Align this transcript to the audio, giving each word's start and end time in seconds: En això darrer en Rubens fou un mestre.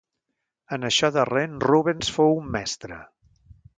En 0.77 0.87
això 0.87 1.11
darrer 1.17 1.43
en 1.49 1.59
Rubens 1.67 2.09
fou 2.17 2.35
un 2.41 2.49
mestre. 2.57 2.99